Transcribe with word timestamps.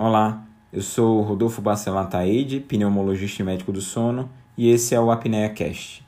Olá, 0.00 0.46
eu 0.72 0.80
sou 0.80 1.22
Rodolfo 1.22 1.60
Bacelar 1.60 2.08
Taide, 2.08 2.60
pneumologista 2.60 3.42
e 3.42 3.44
médico 3.44 3.72
do 3.72 3.80
sono, 3.80 4.30
e 4.56 4.70
esse 4.70 4.94
é 4.94 5.00
o 5.00 5.10
Apnea 5.10 5.52
Cast. 5.52 6.06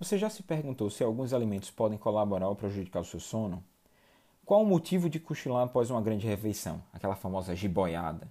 Você 0.00 0.18
já 0.18 0.28
se 0.28 0.42
perguntou 0.42 0.90
se 0.90 1.04
alguns 1.04 1.32
alimentos 1.32 1.70
podem 1.70 1.96
colaborar 1.96 2.48
ou 2.48 2.56
prejudicar 2.56 3.02
o 3.02 3.04
seu 3.04 3.20
sono? 3.20 3.62
Qual 4.44 4.62
o 4.62 4.66
motivo 4.66 5.08
de 5.08 5.20
cochilar 5.20 5.62
após 5.62 5.92
uma 5.92 6.02
grande 6.02 6.26
refeição, 6.26 6.82
aquela 6.92 7.14
famosa 7.14 7.54
jiboiada? 7.54 8.26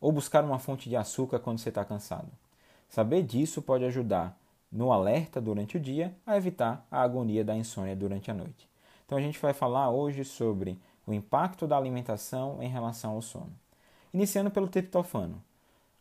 Ou 0.00 0.12
buscar 0.12 0.44
uma 0.44 0.60
fonte 0.60 0.88
de 0.88 0.94
açúcar 0.94 1.40
quando 1.40 1.58
você 1.58 1.70
está 1.70 1.84
cansado? 1.84 2.30
Saber 2.88 3.24
disso 3.24 3.60
pode 3.60 3.84
ajudar 3.86 4.38
no 4.70 4.92
alerta 4.92 5.40
durante 5.40 5.76
o 5.76 5.80
dia 5.80 6.16
a 6.24 6.36
evitar 6.36 6.86
a 6.92 7.02
agonia 7.02 7.44
da 7.44 7.56
insônia 7.56 7.96
durante 7.96 8.30
a 8.30 8.34
noite. 8.34 8.72
Então 9.04 9.18
a 9.18 9.20
gente 9.20 9.38
vai 9.38 9.52
falar 9.52 9.90
hoje 9.90 10.24
sobre 10.24 10.78
o 11.06 11.12
impacto 11.12 11.66
da 11.66 11.76
alimentação 11.76 12.62
em 12.62 12.68
relação 12.68 13.12
ao 13.12 13.22
sono. 13.22 13.52
Iniciando 14.12 14.50
pelo 14.50 14.68
triptofano. 14.68 15.42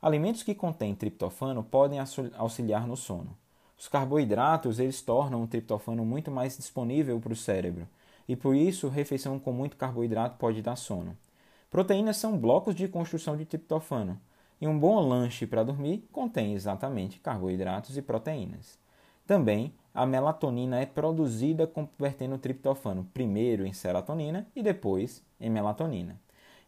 Alimentos 0.02 0.44
que 0.44 0.56
contêm 0.56 0.96
triptofano 0.96 1.64
podem 1.64 2.00
auxiliar 2.38 2.88
no 2.88 2.96
sono. 2.96 3.38
Os 3.78 3.88
carboidratos 3.88 4.80
eles 4.80 5.02
tornam 5.02 5.44
o 5.44 5.48
triptofano 5.48 6.06
muito 6.06 6.32
mais 6.32 6.56
disponível 6.58 7.20
para 7.20 7.34
o 7.34 7.36
cérebro 7.36 7.88
e 8.28 8.36
por 8.36 8.56
isso 8.56 8.88
refeição 8.88 9.40
com 9.40 9.52
muito 9.52 9.76
carboidrato 9.76 10.38
pode 10.38 10.62
dar 10.62 10.76
sono. 10.76 11.18
Proteínas 11.70 12.18
são 12.18 12.38
blocos 12.38 12.76
de 12.76 12.88
construção 12.88 13.36
de 13.36 13.46
triptofano 13.46 14.20
e 14.62 14.68
um 14.68 14.78
bom 14.80 15.00
lanche 15.00 15.46
para 15.46 15.64
dormir 15.64 16.08
contém 16.12 16.54
exatamente 16.54 17.20
carboidratos 17.20 17.98
e 17.98 18.02
proteínas. 18.02 18.78
Também 19.26 19.74
a 19.94 20.06
melatonina 20.06 20.80
é 20.80 20.86
produzida 20.86 21.68
convertendo 21.68 22.36
o 22.36 22.40
triptofano 22.40 23.08
primeiro 23.14 23.66
em 23.66 23.74
serotonina 23.74 24.48
e 24.56 24.64
depois 24.64 25.22
em 25.40 25.50
melatonina. 25.50 26.20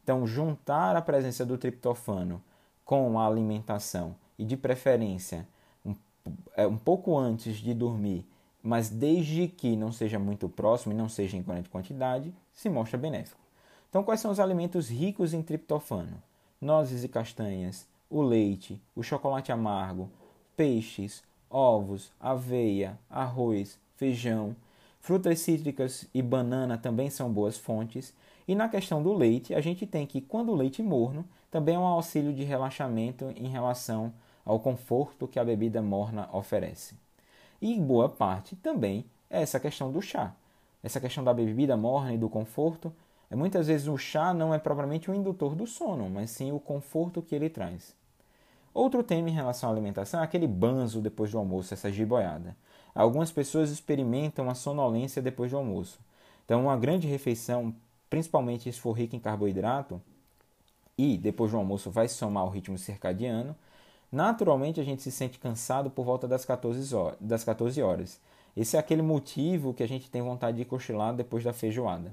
Então, 0.04 0.28
juntar 0.28 0.96
a 0.96 1.02
presença 1.02 1.44
do 1.44 1.58
triptofano 1.58 2.42
com 2.84 3.18
a 3.18 3.26
alimentação 3.26 4.16
e, 4.38 4.46
de 4.46 4.56
preferência, 4.56 5.48
um, 5.84 5.96
é, 6.56 6.68
um 6.68 6.78
pouco 6.78 7.18
antes 7.18 7.58
de 7.58 7.74
dormir, 7.74 8.24
mas 8.62 8.90
desde 8.90 9.48
que 9.48 9.76
não 9.76 9.92
seja 9.92 10.20
muito 10.20 10.48
próximo 10.48 10.94
e 10.94 10.98
não 10.98 11.10
seja 11.10 11.36
em 11.36 11.42
grande 11.42 11.70
quantidade, 11.70 12.32
se 12.54 12.70
mostra 12.70 13.00
benéfico. 13.00 13.42
Então, 13.90 14.04
quais 14.04 14.20
são 14.20 14.30
os 14.30 14.40
alimentos 14.40 14.90
ricos 14.90 15.34
em 15.34 15.42
triptofano? 15.42 16.22
Nozes 16.62 17.04
e 17.04 17.08
castanhas, 17.08 17.88
o 18.10 18.22
leite, 18.22 18.80
o 18.96 19.02
chocolate 19.02 19.52
amargo, 19.52 20.10
peixes, 20.56 21.24
ovos, 21.56 22.12
aveia, 22.20 23.00
arroz, 23.10 23.80
feijão, 23.96 24.54
frutas 25.00 25.40
cítricas 25.40 26.06
e 26.14 26.22
banana 26.22 26.78
também 26.78 27.10
são 27.10 27.32
boas 27.32 27.58
fontes. 27.58 28.14
E 28.46 28.54
na 28.54 28.68
questão 28.68 29.02
do 29.02 29.14
leite, 29.14 29.56
a 29.56 29.62
gente 29.62 29.88
tem 29.88 30.06
que, 30.06 30.20
quando 30.20 30.52
o 30.52 30.56
leite 30.56 30.84
morno, 30.84 31.26
também 31.50 31.76
é 31.76 31.80
um 31.80 31.86
auxílio 31.86 32.34
de 32.34 32.44
relaxamento 32.44 33.32
em 33.38 33.48
relação 33.48 34.12
ao 34.44 34.60
conforto 34.60 35.30
que 35.30 35.40
a 35.40 35.46
bebida 35.46 35.82
morna 35.82 36.30
oferece. 36.34 36.96
E 37.62 37.80
boa 37.80 38.10
parte 38.10 38.58
também 38.58 39.06
é 39.30 39.42
essa 39.42 39.58
questão 39.58 39.90
do 39.90 40.02
chá. 40.02 40.36
Essa 40.84 41.00
questão 41.00 41.24
da 41.24 41.34
bebida 41.34 41.78
morna 41.78 42.14
e 42.14 42.18
do 42.18 42.28
conforto. 42.28 42.94
É, 43.32 43.36
muitas 43.36 43.68
vezes 43.68 43.88
o 43.88 43.98
chá 43.98 44.34
não 44.34 44.54
é 44.54 44.60
propriamente 44.60 45.10
um 45.10 45.16
indutor 45.16 45.56
do 45.56 45.66
sono, 45.66 46.10
mas 46.10 46.32
sim 46.32 46.52
o 46.52 46.60
conforto 46.60 47.22
que 47.22 47.34
ele 47.34 47.50
traz. 47.50 47.96
Outro 48.76 49.02
tema 49.02 49.30
em 49.30 49.34
relação 49.34 49.70
à 49.70 49.72
alimentação 49.72 50.20
é 50.20 50.24
aquele 50.26 50.46
banzo 50.46 51.00
depois 51.00 51.32
do 51.32 51.38
almoço, 51.38 51.74
essa 51.74 51.90
jiboiada. 51.90 52.58
Algumas 52.94 53.32
pessoas 53.32 53.70
experimentam 53.72 54.50
a 54.50 54.54
sonolência 54.54 55.22
depois 55.22 55.50
do 55.50 55.56
almoço. 55.56 55.98
Então, 56.44 56.64
uma 56.64 56.76
grande 56.76 57.08
refeição, 57.08 57.74
principalmente 58.10 58.70
se 58.70 58.78
for 58.78 58.92
rica 58.92 59.16
em 59.16 59.20
carboidrato, 59.20 60.02
e 60.98 61.18
depois 61.18 61.52
do 61.52 61.58
almoço 61.58 61.90
vai 61.90 62.10
somar 62.10 62.44
o 62.44 62.50
ritmo 62.50 62.78
circadiano, 62.78 63.56
naturalmente 64.12 64.82
a 64.82 64.84
gente 64.84 65.02
se 65.02 65.12
sente 65.12 65.40
cansado 65.40 65.90
por 65.90 66.04
volta 66.04 66.28
das 66.28 66.44
14 66.44 66.94
horas. 66.94 67.18
Das 67.22 67.46
14 67.46 67.82
horas. 67.82 68.20
Esse 68.58 68.76
é 68.76 68.80
aquele 68.80 69.02
motivo 69.02 69.74
que 69.74 69.84
a 69.84 69.88
gente 69.88 70.12
tem 70.12 70.22
vontade 70.22 70.58
de 70.58 70.66
cochilar 70.66 71.16
depois 71.16 71.46
da 71.46 71.54
feijoada. 71.54 72.12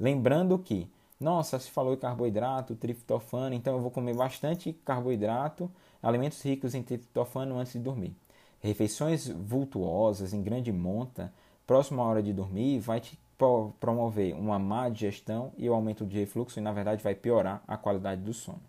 Lembrando 0.00 0.58
que, 0.58 0.90
nossa, 1.20 1.58
se 1.58 1.70
falou 1.70 1.92
em 1.92 1.98
carboidrato, 1.98 2.74
triptofano, 2.74 3.54
então 3.54 3.74
eu 3.76 3.82
vou 3.82 3.90
comer 3.90 4.16
bastante 4.16 4.72
carboidrato 4.86 5.70
alimentos 6.02 6.42
ricos 6.42 6.74
em 6.74 6.82
triptofano 6.82 7.58
antes 7.58 7.72
de 7.72 7.78
dormir. 7.78 8.14
Refeições 8.60 9.28
vultuosas, 9.28 10.32
em 10.32 10.42
grande 10.42 10.72
monta, 10.72 11.32
próximo 11.66 12.02
à 12.02 12.06
hora 12.06 12.22
de 12.22 12.32
dormir, 12.32 12.80
vai 12.80 13.00
te 13.00 13.18
promover 13.78 14.34
uma 14.34 14.58
má 14.58 14.88
digestão 14.88 15.52
e 15.56 15.70
o 15.70 15.74
aumento 15.74 16.04
de 16.04 16.18
refluxo 16.18 16.58
e, 16.58 16.62
na 16.62 16.72
verdade, 16.72 17.02
vai 17.02 17.14
piorar 17.14 17.62
a 17.68 17.76
qualidade 17.76 18.20
do 18.20 18.32
sono. 18.32 18.62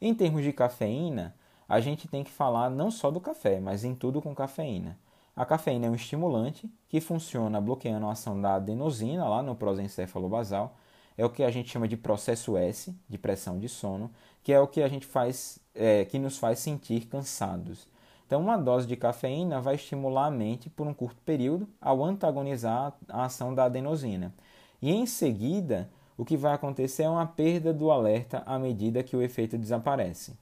Em 0.00 0.14
termos 0.14 0.42
de 0.42 0.52
cafeína, 0.52 1.34
a 1.68 1.80
gente 1.80 2.06
tem 2.06 2.22
que 2.22 2.30
falar 2.30 2.68
não 2.70 2.90
só 2.90 3.10
do 3.10 3.20
café, 3.20 3.58
mas 3.58 3.84
em 3.84 3.94
tudo 3.94 4.20
com 4.20 4.34
cafeína. 4.34 4.98
A 5.34 5.44
cafeína 5.44 5.86
é 5.86 5.90
um 5.90 5.94
estimulante 5.94 6.70
que 6.88 7.00
funciona 7.00 7.60
bloqueando 7.60 8.06
a 8.06 8.12
ação 8.12 8.40
da 8.40 8.54
adenosina 8.54 9.28
lá 9.28 9.42
no 9.42 9.54
prosencéfalo 9.54 10.28
basal. 10.28 10.76
É 11.16 11.24
o 11.24 11.30
que 11.30 11.42
a 11.42 11.50
gente 11.50 11.70
chama 11.70 11.88
de 11.88 11.96
processo 11.96 12.56
S, 12.56 12.94
de 13.08 13.16
pressão 13.18 13.58
de 13.58 13.68
sono, 13.68 14.10
que 14.42 14.52
é 14.52 14.60
o 14.60 14.66
que 14.66 14.82
a 14.82 14.88
gente 14.88 15.06
faz, 15.06 15.58
é, 15.74 16.04
que 16.04 16.18
nos 16.18 16.38
faz 16.38 16.58
sentir 16.58 17.06
cansados. 17.06 17.88
Então, 18.26 18.40
uma 18.40 18.56
dose 18.56 18.86
de 18.86 18.96
cafeína 18.96 19.60
vai 19.60 19.76
estimular 19.76 20.26
a 20.26 20.30
mente 20.30 20.68
por 20.68 20.86
um 20.86 20.92
curto 20.92 21.20
período 21.22 21.68
ao 21.80 22.04
antagonizar 22.04 22.92
a 23.08 23.24
ação 23.24 23.54
da 23.54 23.64
adenosina. 23.64 24.34
E 24.82 24.90
em 24.90 25.06
seguida, 25.06 25.88
o 26.16 26.24
que 26.24 26.36
vai 26.36 26.52
acontecer 26.52 27.04
é 27.04 27.08
uma 27.08 27.26
perda 27.26 27.72
do 27.72 27.90
alerta 27.90 28.42
à 28.44 28.58
medida 28.58 29.02
que 29.02 29.16
o 29.16 29.22
efeito 29.22 29.56
desaparece. 29.56 30.34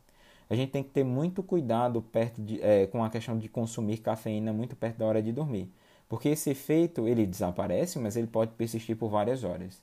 A 0.49 0.55
gente 0.55 0.71
tem 0.71 0.83
que 0.83 0.91
ter 0.91 1.05
muito 1.05 1.43
cuidado 1.43 2.03
perto 2.03 2.43
de, 2.43 2.61
é, 2.63 2.87
com 2.87 3.03
a 3.03 3.11
questão 3.11 3.39
de 3.39 3.49
consumir 3.49 3.99
cafeína 3.99 4.53
muito 4.53 4.77
perto 4.77 4.99
da 4.99 5.07
hora 5.07 5.23
de 5.23 5.33
dormir, 5.33 5.71
porque 6.09 6.29
esse 6.29 6.51
efeito 6.51 7.09
ele 7.09 7.27
desaparece, 7.27 7.99
mas 7.99 8.17
ele 8.17 8.27
pode 8.27 8.53
persistir 8.53 8.97
por 8.97 9.09
várias 9.09 9.45
horas. 9.45 9.83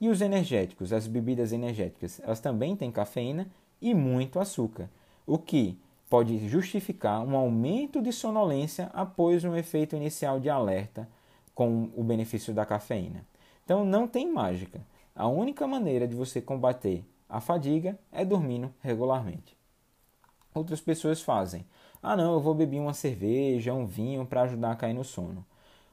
E 0.00 0.08
os 0.08 0.22
energéticos, 0.22 0.92
as 0.92 1.06
bebidas 1.06 1.52
energéticas, 1.52 2.20
elas 2.24 2.40
também 2.40 2.74
têm 2.74 2.90
cafeína 2.90 3.46
e 3.82 3.92
muito 3.92 4.40
açúcar, 4.40 4.88
o 5.26 5.36
que 5.36 5.78
pode 6.08 6.48
justificar 6.48 7.22
um 7.22 7.36
aumento 7.36 8.00
de 8.00 8.12
sonolência 8.12 8.90
após 8.94 9.44
um 9.44 9.54
efeito 9.54 9.94
inicial 9.94 10.40
de 10.40 10.48
alerta 10.48 11.06
com 11.54 11.90
o 11.94 12.02
benefício 12.02 12.54
da 12.54 12.64
cafeína. 12.64 13.24
Então 13.64 13.84
não 13.84 14.08
tem 14.08 14.32
mágica. 14.32 14.80
A 15.14 15.28
única 15.28 15.66
maneira 15.66 16.08
de 16.08 16.14
você 16.16 16.40
combater 16.40 17.04
a 17.28 17.40
fadiga 17.40 17.98
é 18.10 18.24
dormindo 18.24 18.72
regularmente. 18.80 19.56
Outras 20.54 20.80
pessoas 20.80 21.20
fazem: 21.20 21.64
"Ah, 22.02 22.16
não, 22.16 22.32
eu 22.32 22.40
vou 22.40 22.54
beber 22.54 22.80
uma 22.80 22.94
cerveja, 22.94 23.74
um 23.74 23.86
vinho 23.86 24.26
para 24.26 24.42
ajudar 24.42 24.72
a 24.72 24.76
cair 24.76 24.94
no 24.94 25.04
sono". 25.04 25.44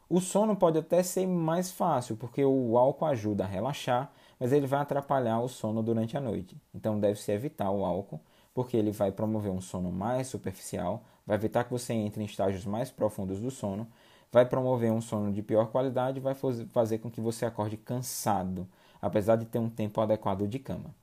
O 0.09 0.21
sono 0.21 0.55
pode 0.55 0.77
até 0.77 1.03
ser 1.03 1.27
mais 1.27 1.69
fácil, 1.69 2.15
porque 2.15 2.43
o 2.43 2.77
álcool 2.77 3.05
ajuda 3.05 3.43
a 3.43 3.47
relaxar, 3.47 4.09
mas 4.39 4.53
ele 4.53 4.65
vai 4.65 4.79
atrapalhar 4.79 5.41
o 5.41 5.49
sono 5.49 5.83
durante 5.83 6.15
a 6.15 6.21
noite. 6.21 6.55
Então 6.73 6.97
deve-se 6.97 7.31
evitar 7.31 7.69
o 7.71 7.83
álcool, 7.83 8.21
porque 8.53 8.77
ele 8.77 8.91
vai 8.91 9.11
promover 9.11 9.51
um 9.51 9.59
sono 9.59 9.91
mais 9.91 10.27
superficial, 10.27 11.03
vai 11.25 11.35
evitar 11.35 11.65
que 11.65 11.71
você 11.71 11.93
entre 11.93 12.23
em 12.23 12.25
estágios 12.25 12.65
mais 12.65 12.89
profundos 12.89 13.41
do 13.41 13.51
sono, 13.51 13.85
vai 14.31 14.45
promover 14.45 14.91
um 14.91 15.01
sono 15.01 15.31
de 15.31 15.41
pior 15.41 15.67
qualidade 15.67 16.19
vai 16.19 16.35
fazer 16.71 16.99
com 16.99 17.11
que 17.11 17.21
você 17.21 17.45
acorde 17.45 17.75
cansado, 17.75 18.67
apesar 19.01 19.35
de 19.35 19.45
ter 19.45 19.59
um 19.59 19.69
tempo 19.69 19.99
adequado 19.99 20.47
de 20.47 20.59
cama. 20.59 20.95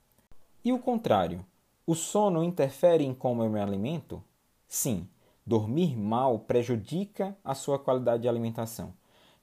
E 0.64 0.72
o 0.72 0.78
contrário, 0.78 1.44
o 1.86 1.94
sono 1.94 2.42
interfere 2.42 3.04
em 3.04 3.12
como 3.12 3.42
eu 3.42 3.50
me 3.50 3.60
alimento? 3.60 4.22
Sim, 4.66 5.06
Dormir 5.46 5.94
mal 5.96 6.38
prejudica 6.38 7.36
a 7.44 7.54
sua 7.54 7.78
qualidade 7.78 8.22
de 8.22 8.28
alimentação. 8.28 8.94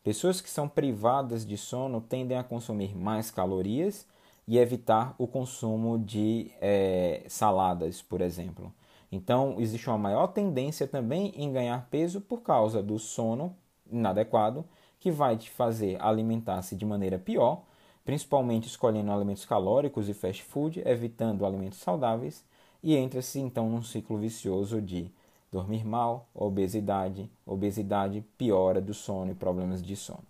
Pessoas 0.03 0.41
que 0.41 0.49
são 0.49 0.67
privadas 0.67 1.45
de 1.45 1.55
sono 1.57 2.01
tendem 2.01 2.37
a 2.37 2.43
consumir 2.43 2.97
mais 2.97 3.29
calorias 3.29 4.07
e 4.47 4.57
evitar 4.57 5.13
o 5.19 5.27
consumo 5.27 5.99
de 5.99 6.51
é, 6.59 7.23
saladas, 7.27 8.01
por 8.01 8.19
exemplo. 8.19 8.73
Então, 9.11 9.57
existe 9.59 9.87
uma 9.89 9.97
maior 9.97 10.27
tendência 10.27 10.87
também 10.87 11.33
em 11.35 11.51
ganhar 11.51 11.87
peso 11.91 12.19
por 12.19 12.41
causa 12.41 12.81
do 12.81 12.97
sono 12.97 13.55
inadequado, 13.91 14.65
que 14.99 15.11
vai 15.11 15.37
te 15.37 15.51
fazer 15.51 16.01
alimentar-se 16.01 16.75
de 16.75 16.85
maneira 16.85 17.19
pior, 17.19 17.63
principalmente 18.03 18.67
escolhendo 18.67 19.11
alimentos 19.11 19.45
calóricos 19.45 20.09
e 20.09 20.13
fast 20.15 20.43
food, 20.43 20.81
evitando 20.83 21.45
alimentos 21.45 21.79
saudáveis, 21.79 22.43
e 22.81 22.95
entra-se 22.95 23.39
então 23.39 23.69
num 23.69 23.83
ciclo 23.83 24.17
vicioso 24.17 24.81
de 24.81 25.11
dormir 25.51 25.85
mal, 25.85 26.29
obesidade, 26.33 27.29
obesidade, 27.45 28.23
piora 28.37 28.79
do 28.79 28.93
sono 28.93 29.31
e 29.31 29.35
problemas 29.35 29.83
de 29.83 29.95
sono. 29.97 30.23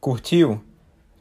Curtiu? 0.00 0.60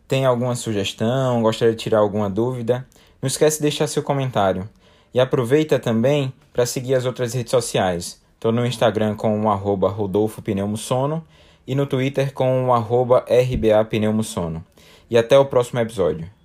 Tem 0.07 0.25
alguma 0.25 0.56
sugestão? 0.56 1.44
Gostaria 1.44 1.75
de 1.75 1.80
tirar 1.80 2.00
alguma 2.00 2.30
dúvida? 2.30 2.88
Não 3.21 3.27
esquece 3.27 3.57
de 3.57 3.63
deixar 3.63 3.86
seu 3.86 4.01
comentário. 4.01 4.68
E 5.13 5.19
aproveita 5.19 5.77
também 5.77 6.33
para 6.51 6.66
seguir 6.66 6.95
as 6.95 7.06
outras 7.06 7.33
redes 7.33 7.51
sociais. 7.51 8.19
Estou 8.33 8.51
no 8.51 8.66
Instagram 8.66 9.16
com 9.16 9.39
o 9.39 9.50
arroba 9.50 9.89
Rodolfo 9.89 10.42
Pneumosono 10.42 11.24
e 11.68 11.75
no 11.75 11.86
Twitter 11.86 12.33
com 12.33 12.66
o 12.66 12.74
arroba 12.74 13.25
RBAPneumosono. 13.30 14.63
E 15.10 15.18
até 15.18 15.38
o 15.38 15.45
próximo 15.45 15.80
episódio. 15.80 16.38